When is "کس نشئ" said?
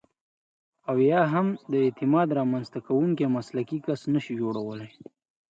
3.85-4.33